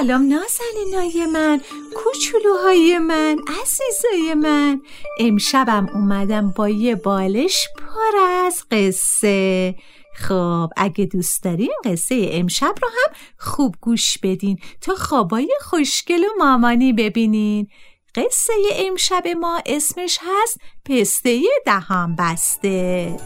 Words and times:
سلام 0.00 0.28
نازنینای 0.32 1.26
من 1.26 1.60
کوچولوهای 1.96 2.98
من 2.98 3.36
عزیزای 3.62 4.34
من. 4.34 4.80
امشبم 5.18 5.88
اومدم 5.94 6.50
با 6.50 6.68
یه 6.68 6.94
بالش 6.96 7.68
پر 7.78 8.18
از 8.46 8.64
قصه. 8.70 9.74
خب 10.16 10.70
اگه 10.76 11.04
دوست 11.04 11.42
دارین 11.42 11.72
قصه 11.84 12.28
امشب 12.32 12.74
رو 12.82 12.88
هم 12.88 13.14
خوب 13.38 13.74
گوش 13.80 14.18
بدین 14.18 14.58
تا 14.80 14.94
خوابای 14.94 15.48
خوشگل 15.60 16.24
و 16.24 16.28
مامانی 16.38 16.92
ببینین. 16.92 17.68
قصه 18.14 18.52
امشب 18.74 19.28
ما 19.40 19.62
اسمش 19.66 20.18
هست 20.22 20.58
پسته 20.84 21.40
دهان 21.66 22.16
بسته 22.16 23.16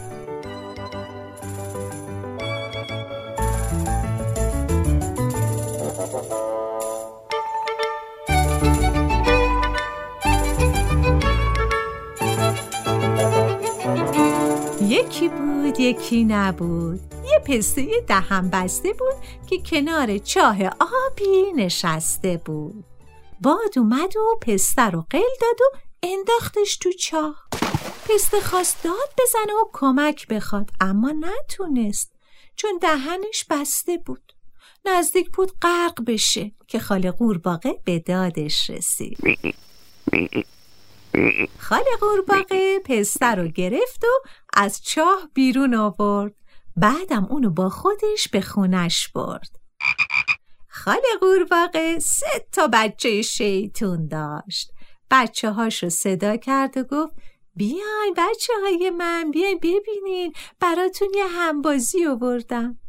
یکی 15.05 15.29
بود 15.29 15.79
یکی 15.79 16.23
نبود. 16.23 16.99
یه 17.31 17.39
پسته 17.39 17.87
دهن 18.07 18.49
بسته 18.49 18.93
بود 18.93 19.15
که 19.49 19.57
کنار 19.61 20.17
چاه 20.17 20.57
آبی 20.67 21.53
نشسته 21.55 22.41
بود. 22.45 22.85
باد 23.41 23.77
اومد 23.77 24.17
و 24.17 24.39
پسته 24.41 24.81
رو 24.81 25.05
قل 25.09 25.19
داد 25.41 25.61
و 25.61 25.77
انداختش 26.03 26.77
تو 26.77 26.91
چاه. 26.91 27.47
پسته 28.09 28.39
خواست 28.39 28.83
داد 28.83 29.13
بزنه 29.19 29.53
و 29.53 29.69
کمک 29.73 30.27
بخواد 30.27 30.69
اما 30.81 31.13
نتونست 31.19 32.11
چون 32.55 32.79
دهنش 32.81 33.45
بسته 33.49 33.97
بود. 33.97 34.33
نزدیک 34.85 35.31
بود 35.31 35.51
غرق 35.61 36.05
بشه 36.07 36.51
که 36.67 36.79
خاله 36.79 37.11
قورباغه 37.11 37.81
به 37.85 37.99
دادش 37.99 38.69
رسید. 38.69 39.17
خاله 41.59 41.95
قورباغه 41.99 42.79
پسته 42.79 43.25
رو 43.25 43.47
گرفت 43.47 44.03
و 44.03 44.27
از 44.55 44.81
چاه 44.83 45.29
بیرون 45.33 45.75
آورد. 45.75 46.35
بعدم 46.75 47.25
اونو 47.29 47.49
با 47.49 47.69
خودش 47.69 48.27
به 48.31 48.41
خونش 48.41 49.07
برد. 49.07 49.59
خاله 50.67 51.17
قورباغه 51.21 51.99
سه 51.99 52.47
تا 52.51 52.69
بچه 52.73 53.21
شیطون 53.21 54.07
داشت. 54.07 54.71
بچه 55.11 55.51
هاشو 55.51 55.89
صدا 55.89 56.37
کرد 56.37 56.77
و 56.77 56.83
گفت 56.83 57.13
بیاین 57.55 58.13
بچه 58.17 58.53
های 58.63 58.89
من 58.89 59.31
بیاین 59.31 59.57
ببینین 59.57 60.33
براتون 60.59 61.07
یه 61.15 61.27
همبازی 61.27 62.05
آوردم. 62.05 62.79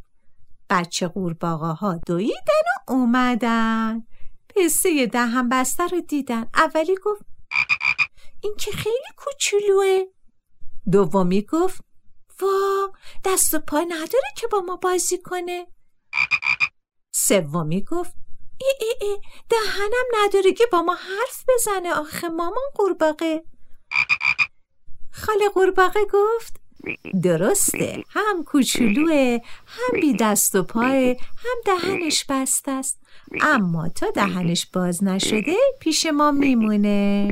بچه 0.69 1.07
قورباغه 1.07 1.67
ها 1.67 1.99
دویدن 2.07 2.63
و 2.87 2.91
اومدن. 2.91 4.03
پسته 4.55 5.05
دهن 5.05 5.49
بسته 5.49 5.87
رو 5.87 6.01
دیدن. 6.01 6.49
اولی 6.55 6.95
گفت 7.03 7.21
این 8.43 8.55
که 8.57 8.71
خیلی 8.71 9.07
کوچولوه. 9.17 10.03
دومی 10.91 11.41
گفت 11.41 11.81
وا 12.41 12.93
دست 13.25 13.53
و 13.53 13.59
پا 13.59 13.79
نداره 13.79 14.29
که 14.37 14.47
با 14.47 14.59
ما 14.59 14.75
بازی 14.75 15.17
کنه. 15.17 15.67
سومی 17.11 17.83
گفت 17.83 18.13
ای 18.61 18.73
ای 18.81 19.07
ای 19.07 19.17
دهنم 19.49 20.23
نداره 20.23 20.53
که 20.53 20.65
با 20.71 20.81
ما 20.81 20.93
حرف 20.93 21.45
بزنه 21.47 21.93
آخه 21.93 22.27
مامان 22.27 22.63
قورباغه. 22.75 23.43
خاله 25.11 25.49
قورباغه 25.49 25.99
گفت 26.13 26.61
درسته 27.23 28.03
هم 28.09 28.43
کوچولوه 28.43 29.39
هم 29.65 30.01
بی 30.01 30.13
دست 30.19 30.55
و 30.55 30.63
پاه 30.63 31.15
هم 31.15 31.57
دهنش 31.65 32.25
بسته 32.29 32.71
است. 32.71 32.99
اما 33.41 33.89
تا 33.89 34.09
دهنش 34.09 34.65
باز 34.73 35.03
نشده 35.03 35.55
پیش 35.79 36.05
ما 36.05 36.31
میمونه. 36.31 37.27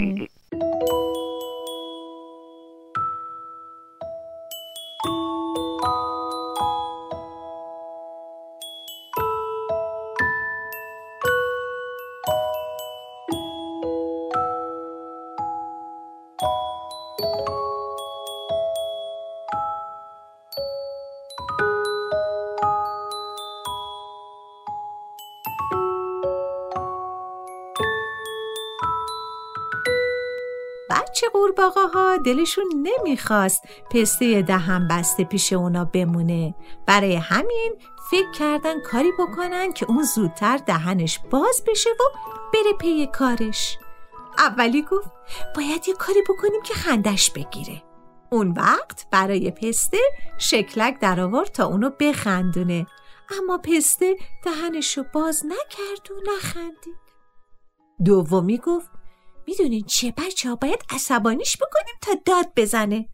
بچه 17.16 17.28
قورباغه 31.34 31.88
ها 31.94 32.18
دلشون 32.18 32.66
نمی‌خواست 32.76 33.64
پسته 33.92 34.42
دهن 34.42 34.88
بسته 34.88 35.24
پیش 35.24 35.54
اونا 35.54 35.86
بمونه. 35.86 36.56
برای 36.86 37.16
همین 37.16 37.76
فکر 38.12 38.32
کردن 38.32 38.82
کاری 38.82 39.12
بکنن 39.20 39.74
که 39.74 39.86
اون 39.90 40.04
زودتر 40.04 40.58
دهنش 40.58 41.20
باز 41.32 41.64
بشه 41.68 41.90
و 41.90 42.04
بره 42.54 42.74
پی 42.80 43.08
کارش. 43.08 43.78
اولی 44.38 44.82
گفت 44.82 45.10
باید 45.56 45.88
یه 45.88 45.94
کاری 45.94 46.22
بکنیم 46.30 46.62
که 46.62 46.74
خندش 46.74 47.32
بگیره. 47.32 47.84
اون 48.32 48.52
وقت 48.52 49.08
برای 49.12 49.52
پسته 49.52 49.98
شکلک 50.38 51.00
در 51.00 51.20
آورد 51.20 51.48
تا 51.48 51.66
اونو 51.66 51.90
بخندونه. 52.00 52.88
اما 53.40 53.58
پسته 53.58 54.16
دهنشو 54.44 55.04
باز 55.14 55.46
نکرد 55.46 56.12
و 56.12 56.32
نخندید. 56.36 57.06
دومی 58.06 58.58
گفت 58.58 58.90
می‌دونین 59.48 59.84
چیه 59.84 60.14
بچه 60.18 60.50
ها 60.50 60.56
باید 60.56 60.84
عصبانیش 60.90 61.58
بکنیم 61.58 61.96
تا 62.02 62.12
داد 62.26 62.52
بزنه. 62.56 63.10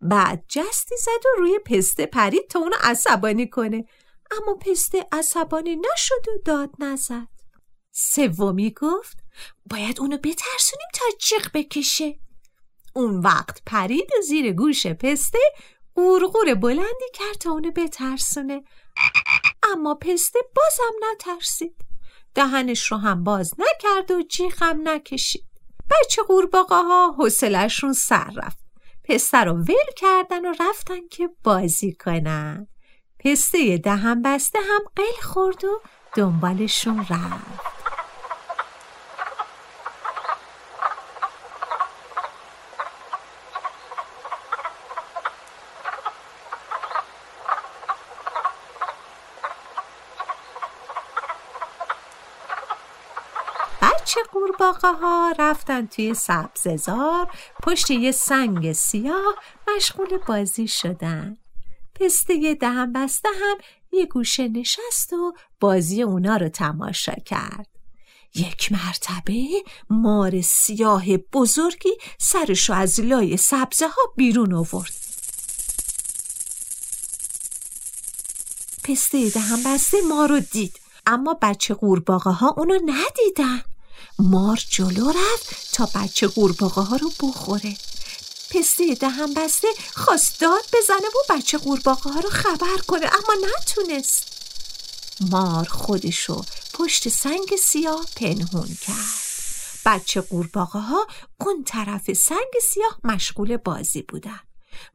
بعد 0.00 0.44
جستی 0.48 0.96
زد 0.96 1.26
و 1.26 1.40
روی 1.40 1.58
پسته 1.58 2.06
پرید 2.06 2.48
تا 2.48 2.58
اونو 2.58 2.76
عصبانی 2.80 3.48
کنه. 3.48 3.84
اما 4.30 4.54
پسته 4.54 5.06
عصبانی 5.12 5.76
نشد 5.76 6.28
و 6.28 6.38
داد 6.44 6.70
نزد. 6.78 7.28
سومی 7.92 8.70
گفت 8.70 9.23
باید 9.70 10.00
اونو 10.00 10.16
بترسونیم 10.16 10.88
تا 10.94 11.04
جیغ 11.20 11.48
بکشه. 11.54 12.18
اون 12.94 13.20
وقت 13.20 13.62
پرید 13.66 14.10
زیر 14.28 14.52
گوش 14.52 14.86
پسته 14.86 15.38
قورقور 15.94 16.54
بلندی 16.54 17.10
کرد 17.14 17.38
تا 17.40 17.50
اونو 17.50 17.70
بترسونه. 17.70 18.62
اما 19.62 19.94
پسته 19.94 20.38
بازم 20.56 21.08
نترسید. 21.12 21.76
دهنش 22.34 22.92
رو 22.92 22.96
هم 22.96 23.24
باز 23.24 23.54
نکرد 23.58 24.10
و 24.10 24.22
جیغ 24.22 24.62
هم 24.62 24.88
نکشید. 24.88 25.44
بچه 25.90 26.22
قورباغه 26.22 26.76
ها 26.76 27.14
حوصله‌شون 27.18 27.92
سر 27.92 28.30
رفت. 28.36 28.64
پسته 29.04 29.38
رو 29.38 29.52
ول 29.52 29.92
کردن 29.96 30.46
و 30.46 30.54
رفتن 30.60 31.08
که 31.08 31.28
بازی 31.44 31.92
کنن. 31.92 32.68
پسته 33.18 33.78
دهن 33.78 34.22
بسته 34.22 34.58
هم 34.58 34.80
قل 34.96 35.22
خورد 35.22 35.64
و 35.64 35.80
دنبالشون 36.16 36.98
رفت. 36.98 37.73
قورباغه 54.64 54.98
ها 54.98 55.34
رفتن 55.38 55.86
توی 55.86 56.14
سبززار 56.14 57.30
پشت 57.62 57.90
یه 57.90 58.12
سنگ 58.12 58.72
سیاه 58.72 59.34
مشغول 59.68 60.18
بازی 60.28 60.68
شدن. 60.68 61.36
پسته 61.94 62.54
دهم 62.60 62.92
بسته 62.92 63.28
هم 63.28 63.56
یه 63.92 64.06
گوشه 64.06 64.48
نشست 64.48 65.12
و 65.12 65.34
بازی 65.60 66.02
اونا 66.02 66.36
رو 66.36 66.48
تماشا 66.48 67.12
کرد. 67.12 67.66
یک 68.34 68.72
مرتبه 68.72 69.48
مار 69.90 70.40
سیاه 70.40 71.16
بزرگی 71.16 71.92
سرشو 72.18 72.72
از 72.72 73.00
لای 73.00 73.36
سبزه 73.36 73.88
ها 73.88 74.02
بیرون 74.16 74.54
آورد. 74.54 74.94
پسته 78.84 79.30
دهم 79.30 79.62
بسته 79.66 79.96
ما 80.08 80.26
دید 80.40 80.80
اما 81.06 81.38
بچه 81.42 81.74
قورباغه 81.74 82.30
ها 82.30 82.54
اونو 82.56 82.74
ندیدن. 82.74 83.73
مار 84.18 84.64
جلو 84.68 85.10
رفت 85.10 85.72
تا 85.72 85.88
بچه 85.94 86.26
قورباغه 86.26 86.82
ها 86.82 86.96
رو 86.96 87.12
بخوره. 87.20 87.76
پسته 88.50 88.94
دهم 88.94 89.34
بسته 89.34 89.68
خواست 89.94 90.40
داد 90.40 90.64
بزنه 90.72 91.08
و 91.08 91.34
بچه 91.34 91.58
قورباغه 91.58 92.10
ها 92.10 92.20
رو 92.20 92.30
خبر 92.30 92.78
کنه 92.86 93.06
اما 93.06 93.48
نتونست. 93.58 94.34
مار 95.30 95.68
خودشو 95.68 96.42
پشت 96.74 97.08
سنگ 97.08 97.56
سیاه 97.62 98.06
پنهون 98.16 98.76
کرد. 98.80 99.24
بچه 99.86 100.20
قورباغه 100.20 100.78
ها 100.78 101.06
اون 101.40 101.64
طرف 101.64 102.12
سنگ 102.12 102.52
سیاه 102.72 102.98
مشغول 103.04 103.56
بازی 103.56 104.02
بودن. 104.02 104.40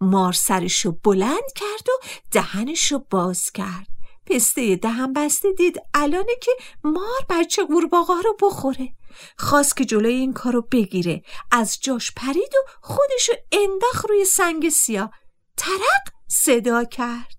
مار 0.02 0.34
سرشو 0.34 0.92
بلند 0.92 1.54
کرد 1.56 1.90
و 1.90 2.06
دهنشو 2.32 3.00
باز 3.10 3.52
کرد. 3.52 3.88
پسته 4.26 4.76
دهن 4.76 5.14
بسته 5.14 5.54
دید 5.54 5.82
الانه 5.94 6.36
که 6.42 6.52
مار 6.84 7.26
بچه 7.30 7.64
قورباغه 7.66 8.14
رو 8.24 8.38
بخوره. 8.42 8.94
خواست 9.38 9.78
که 9.78 9.86
جلوی 9.86 10.14
این 10.14 10.34
کارو 10.34 10.62
بگیره. 10.62 11.22
از 11.52 11.78
جاش 11.82 12.12
پرید 12.12 12.56
و 12.56 12.70
خودشو 12.82 13.34
انداخت 13.52 14.10
روی 14.10 14.26
سنگ 14.26 14.70
سیاه. 14.70 15.12
ترق 15.58 16.14
صدا 16.28 16.84
کرد. 16.84 17.36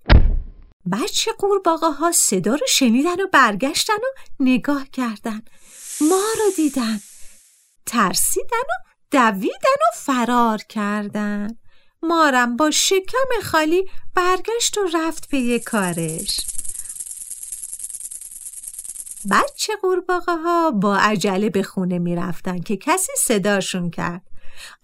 بچه 0.93 1.33
قورباغه 1.33 1.91
ها 1.91 2.13
صدا 2.13 2.55
رو 2.55 2.67
شنیدن 2.69 3.21
و 3.21 3.27
برگشتن 3.33 3.95
و 3.95 4.07
نگاه 4.41 4.87
کردن. 4.93 5.43
ما 6.01 6.23
رو 6.39 6.51
دیدن. 6.57 7.01
ترسیدن 7.87 8.59
و 8.59 8.91
دویدن 9.11 9.81
و 9.81 9.97
فرار 9.97 10.59
کردن. 10.59 11.59
مارم 12.03 12.57
با 12.57 12.71
شکم 12.71 13.29
خالی 13.43 13.91
برگشت 14.15 14.79
و 14.79 14.89
رفت 14.95 15.31
به 15.31 15.59
کارش. 15.59 16.41
بچه 19.31 19.77
قورباغه 19.77 20.37
ها 20.37 20.71
با 20.71 20.97
عجله 20.97 21.51
به 21.51 21.63
خونه 21.63 21.99
می 21.99 22.17
رفتن 22.17 22.61
که 22.61 22.77
کسی 22.77 23.13
صداشون 23.19 23.91
کرد. 23.91 24.23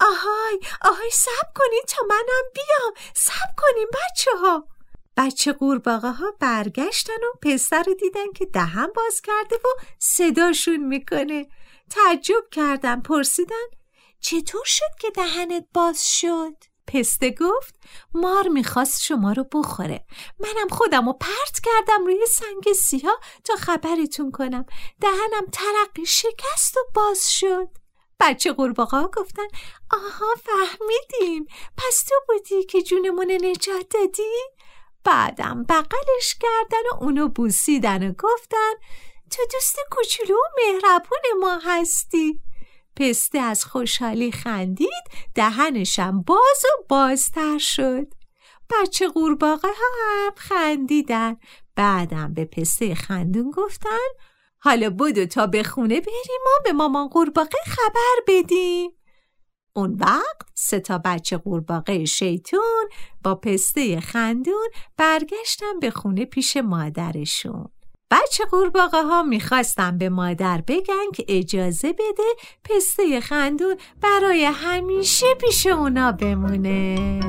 آهای 0.01 0.61
آهای 0.83 1.11
سب 1.13 1.53
کنین 1.55 1.83
تا 1.89 2.03
منم 2.09 2.51
بیام. 2.55 2.93
سب 3.15 3.55
کنین 3.57 3.87
بچه 3.93 4.31
ها 4.41 4.69
بچه 5.17 5.53
قورباغه 5.53 6.11
ها 6.11 6.33
برگشتن 6.41 7.13
و 7.13 7.39
پسر 7.43 7.83
رو 7.83 7.95
دیدن 7.95 8.33
که 8.33 8.47
دهن 8.47 8.89
باز 8.97 9.21
کرده 9.21 9.57
و 9.57 9.69
صداشون 9.99 10.77
می‌کنه. 10.77 11.47
تعجب 11.91 12.45
کردن 12.51 13.01
پرسیدن 13.01 13.67
چطور 14.21 14.65
شد 14.65 14.95
که 15.01 15.11
دهنت 15.11 15.65
باز 15.75 16.19
شد؟ 16.19 16.76
پسته 16.87 17.31
گفت 17.31 17.75
مار 18.15 18.49
می‌خواست 18.49 19.03
شما 19.03 19.33
رو 19.33 19.45
بخوره. 19.53 20.05
منم 20.39 20.69
خودم 20.71 21.07
رو 21.07 21.13
پرت 21.13 21.61
کردم 21.65 22.07
روی 22.07 22.27
سنگ 22.27 22.73
سیاه 22.73 23.21
تا 23.45 23.57
خبرتون 23.57 24.31
کنم. 24.31 24.67
دهنم 25.01 25.47
ترقی 25.53 26.07
شکست 26.07 26.77
و 26.77 26.81
باز 26.95 27.33
شد. 27.33 27.69
بچه 28.21 28.53
قورباغه 28.53 29.03
گفتن 29.03 29.47
آها 29.91 30.35
فهمیدیم 30.45 31.47
پس 31.77 32.05
تو 32.09 32.15
بودی 32.29 32.65
که 32.65 32.83
جونمون 32.83 33.31
نجات 33.31 33.89
دادی؟ 33.91 34.43
بعدم 35.05 35.65
بغلش 35.69 36.35
کردن 36.41 36.83
و 36.93 37.05
اونو 37.05 37.29
بوسیدن 37.29 38.09
و 38.09 38.13
گفتن 38.13 38.73
تو 39.31 39.43
دوست 39.53 39.77
کوچولو 39.91 40.37
و 40.37 40.49
مهربون 40.57 41.41
ما 41.41 41.59
هستی. 41.65 42.41
پسته 42.97 43.39
از 43.39 43.65
خوشحالی 43.65 44.33
خندید 44.33 45.05
دهنشم 45.35 46.23
باز 46.23 46.63
و 46.65 46.85
بازتر 46.89 47.59
شد. 47.59 48.07
بچه 48.71 49.09
قورباغه 49.09 49.69
هم 49.69 50.33
خندیدن. 50.37 51.37
بعدم 51.77 52.35
به 52.35 52.45
پسته 52.45 52.95
خندون 52.95 53.51
گفتن 53.51 54.09
حالا 54.59 54.91
بدو 54.91 55.27
تا 55.27 55.47
به 55.47 55.63
خونه 55.63 56.01
بریم 56.01 56.43
و 56.47 56.63
به 56.65 56.73
مامان 56.73 57.09
قورباغه 57.09 57.59
خبر 57.67 58.17
بدیم. 58.29 58.91
اون 59.73 59.97
وقت 60.01 60.47
سه 60.55 60.81
تا 60.81 60.99
بچه 60.99 61.37
قورباغه 61.37 62.05
شیطون 62.05 62.89
با 63.25 63.35
پسته 63.35 64.01
خندون 64.01 64.69
برگشتن 64.97 65.81
به 65.81 65.91
خونه 65.91 66.25
پیش 66.25 66.57
مادرشون. 66.57 67.69
بچه 68.11 68.45
قورباغه 68.51 69.03
ها 69.03 69.23
می‌خواستن 69.23 69.99
به 69.99 70.09
مادر 70.09 70.63
بگن 70.67 71.13
که 71.15 71.25
اجازه 71.29 71.93
بده 71.93 72.23
پسته 72.65 73.21
خندون 73.21 73.77
برای 74.03 74.45
همیشه 74.45 75.27
پیش 75.41 75.67
اونا 75.67 76.13
بمونه. 76.13 77.21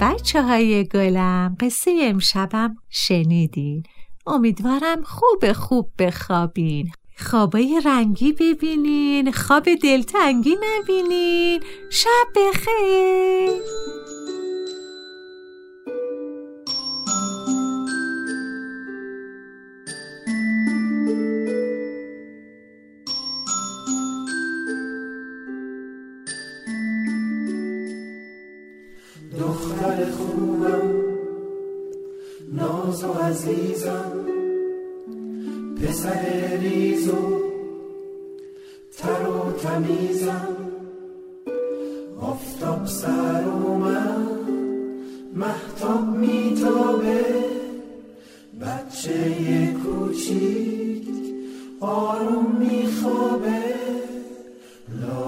بچه 0.00 0.42
های 0.42 0.84
گلم 0.84 1.56
قصه 1.60 1.98
امشبم 2.02 2.76
شنیدین. 2.90 3.82
امیدوارم 4.26 5.02
خوب 5.02 5.52
خوب 5.52 5.90
بخوابین. 5.98 6.90
خوابای 7.18 7.82
رنگی 7.84 8.32
ببینین 8.32 9.32
خواب 9.32 9.64
دلتنگی 9.82 10.56
نبینین. 10.62 11.62
شب 11.90 12.26
بخیر. 12.36 13.62
عزیزم 33.28 34.12
پسر 35.76 36.56
ریز 36.60 37.08
و 37.08 37.40
تر 38.96 39.28
و 39.28 39.52
تمیزم. 39.52 40.56
آفتاب 42.20 42.86
سر 42.86 43.44
اومد 43.44 44.48
محتاب 45.34 46.16
میتابه. 46.16 47.24
بچه 48.60 49.74
کوچیک 49.84 51.08
آروم 51.80 52.56
میخوابه. 52.58 53.74
لا 55.00 55.27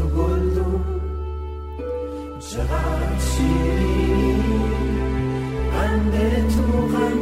تو 0.00 0.06
گلدون. 0.06 0.84
چقدر 2.40 3.18
شیرینی. 3.18 4.60
قند 5.72 6.12
تو 6.48 6.62
قندون 6.62 7.19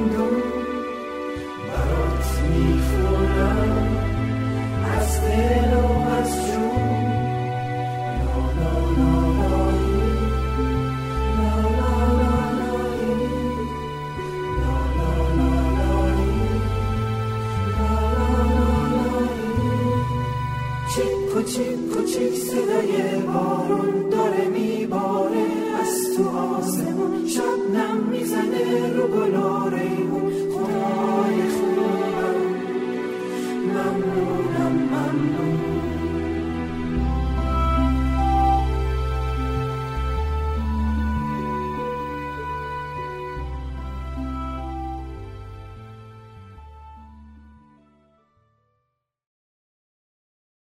کوچیک 22.09 22.35
کوچیک 22.35 22.35
صدای 22.35 23.23
بارون 23.27 23.58